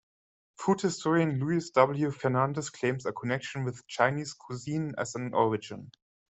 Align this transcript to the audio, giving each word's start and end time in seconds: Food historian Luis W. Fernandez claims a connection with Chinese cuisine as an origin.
Food 0.57 0.81
historian 0.81 1.39
Luis 1.39 1.69
W. 1.69 2.09
Fernandez 2.09 2.71
claims 2.71 3.05
a 3.05 3.11
connection 3.13 3.63
with 3.63 3.85
Chinese 3.85 4.33
cuisine 4.33 4.95
as 4.97 5.13
an 5.13 5.31
origin. 5.35 5.91